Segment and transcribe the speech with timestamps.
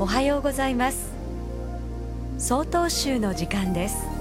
[0.00, 1.10] おはようございます。
[2.36, 4.17] 総統集の時間です。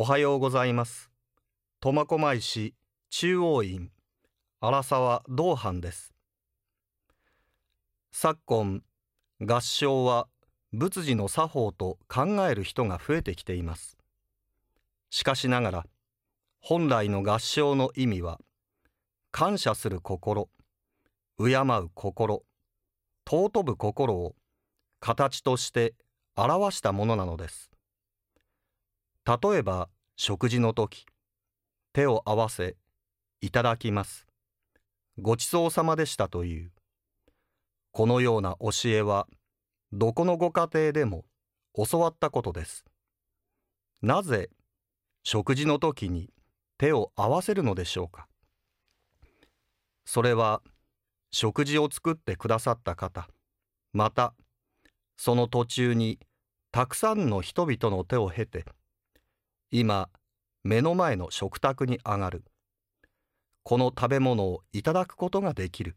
[0.00, 1.10] おはようございます。
[1.80, 2.76] 苫小牧市
[3.10, 3.90] 中央院
[4.60, 6.14] 荒沢道藩です。
[8.12, 8.84] 昨今
[9.40, 10.28] 合唱は
[10.72, 13.98] 仏事の作法と考える人が増えてきています。
[15.10, 15.86] しかしながら
[16.60, 18.38] 本来の合唱の意味は
[19.32, 20.48] 感謝する心
[21.38, 22.44] 敬う心
[23.28, 24.36] 尊ぶ心を
[25.00, 25.94] 形として
[26.36, 27.72] 表したものなのです。
[29.28, 31.04] 例えば食事の時
[31.92, 32.76] 手を合わせ
[33.42, 34.26] いただきます。
[35.18, 36.72] ごちそうさまでしたという。
[37.92, 39.26] このような教えは
[39.92, 41.26] どこのご家庭でも
[41.74, 42.86] 教わったことです。
[44.00, 44.48] なぜ
[45.24, 46.30] 食事の時に
[46.78, 48.28] 手を合わせるのでしょうか。
[50.06, 50.62] それは
[51.32, 53.28] 食事を作ってくださった方
[53.92, 54.32] また
[55.18, 56.18] その途中に
[56.72, 58.64] たくさんの人々の手を経て
[59.70, 60.08] 今
[60.64, 62.42] 目の前の食卓に上がる。
[63.64, 65.94] この食べ物をいただくことができる。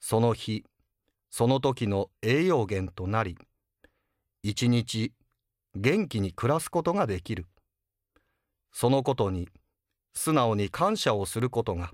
[0.00, 0.64] その日
[1.30, 3.38] その時の栄養源となり
[4.42, 5.12] 一日
[5.74, 7.46] 元気に暮らすことができる。
[8.70, 9.48] そのことに
[10.12, 11.90] 素直に感謝をすることが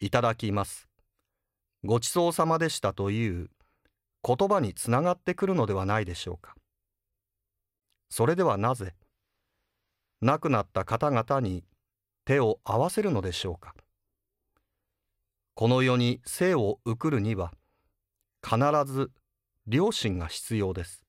[0.00, 0.88] いただきます。
[1.84, 3.50] ごちそうさまでしたという
[4.26, 6.54] 言葉につながってくるのではないでしょうか。
[8.08, 8.94] それではなぜ
[10.26, 11.62] 亡くなった方々に
[12.24, 13.76] 手を合わせるのでしょうか
[15.54, 17.52] この世に生を受くるには
[18.42, 19.12] 必ず
[19.68, 21.04] 両親が必要です。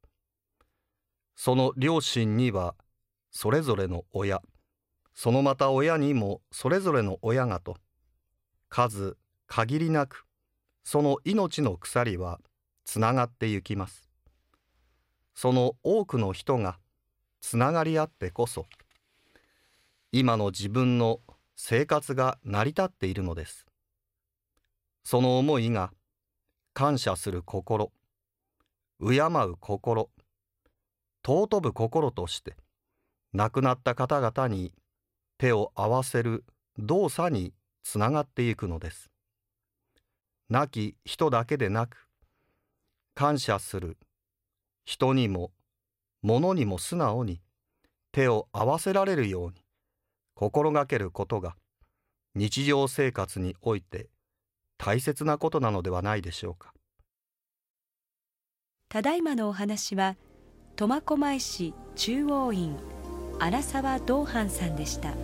[1.36, 2.76] その両親には
[3.32, 4.40] それぞれの親、
[5.16, 7.76] そのまた親にもそれぞれの親がと、
[8.70, 10.26] 数限りなく
[10.84, 12.40] その命の鎖は
[12.86, 14.12] つながってゆきます。
[15.34, 16.78] その多くの人が
[17.42, 18.68] つながり合ってこそ、
[20.12, 21.20] 今の自分の
[21.56, 23.66] 生活が成り立っているのです。
[25.10, 25.92] その思いが
[26.74, 27.94] 感謝する心
[29.00, 30.10] 敬う心
[31.26, 32.56] 尊ぶ心として
[33.34, 34.74] 亡くなった方々に
[35.38, 36.44] 手を合わせる
[36.78, 37.54] 動作に
[37.84, 39.10] つながっていくのです
[40.50, 42.08] 亡き人だけでなく
[43.16, 43.98] 感謝する
[44.86, 45.52] 人にも
[46.22, 47.42] 物にも素直に
[48.12, 49.56] 手を合わせられるように
[50.38, 51.56] 心がけることが
[52.36, 54.12] 日常生活において
[54.78, 56.76] 大切なことなのではないでしょうか。
[58.88, 60.16] ただいまのお話は
[60.76, 62.78] 苫小牧市中央院
[63.40, 65.16] 荒沢道藩さんでした。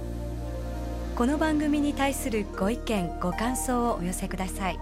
[1.15, 4.79] この番組に対するご意見ご感想をお寄せください。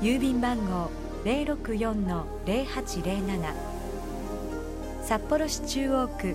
[0.00, 0.90] 郵便番号
[1.24, 3.52] 064-0807
[5.02, 6.34] 札幌市中央区